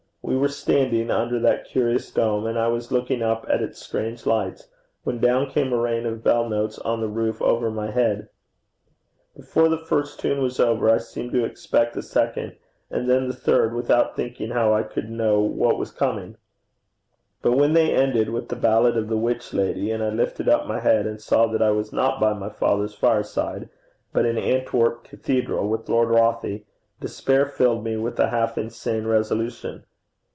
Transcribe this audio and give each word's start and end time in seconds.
We 0.23 0.37
were 0.37 0.49
standing 0.49 1.09
under 1.11 1.39
that 1.39 1.65
curious 1.65 2.09
dome, 2.11 2.45
and 2.45 2.57
I 2.57 2.67
was 2.67 2.91
looking 2.91 3.21
up 3.23 3.45
at 3.49 3.61
its 3.61 3.79
strange 3.83 4.25
lights, 4.25 4.67
when 5.03 5.17
down 5.19 5.49
came 5.49 5.73
a 5.73 5.77
rain 5.77 6.05
of 6.05 6.23
bell 6.23 6.47
notes 6.47 6.79
on 6.79 7.01
the 7.01 7.07
roof 7.07 7.41
over 7.41 7.69
my 7.71 7.89
head. 7.89 8.29
Before 9.35 9.67
the 9.67 9.79
first 9.79 10.19
tune 10.19 10.41
was 10.41 10.59
over, 10.59 10.89
I 10.89 10.99
seemed 10.99 11.31
to 11.33 11.43
expect 11.43 11.95
the 11.95 12.03
second, 12.03 12.55
and 12.89 13.09
then 13.09 13.27
the 13.27 13.35
third, 13.35 13.73
without 13.73 14.15
thinking 14.15 14.51
how 14.51 14.73
I 14.73 14.83
could 14.83 15.09
know 15.09 15.41
what 15.41 15.77
was 15.79 15.91
coming; 15.91 16.37
but 17.41 17.53
when 17.53 17.73
they 17.73 17.91
ended 17.93 18.29
with 18.29 18.47
the 18.49 18.55
ballad 18.55 18.95
of 18.95 19.09
the 19.09 19.17
Witch 19.17 19.53
Lady, 19.53 19.91
and 19.91 20.03
I 20.03 20.09
lifted 20.11 20.47
up 20.47 20.65
my 20.67 20.79
head 20.79 21.07
and 21.07 21.19
saw 21.19 21.47
that 21.47 21.63
I 21.63 21.71
was 21.71 21.91
not 21.91 22.21
by 22.21 22.33
my 22.33 22.49
father's 22.49 22.93
fireside, 22.93 23.69
but 24.13 24.25
in 24.27 24.37
Antwerp 24.37 25.03
Cathedral 25.03 25.67
with 25.67 25.89
Lord 25.89 26.09
Rothie, 26.09 26.63
despair 27.01 27.47
filled 27.47 27.83
me 27.83 27.97
with 27.97 28.19
a 28.19 28.29
half 28.29 28.57
insane 28.57 29.05
resolution. 29.07 29.83